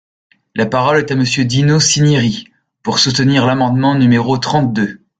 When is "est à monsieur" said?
0.97-1.45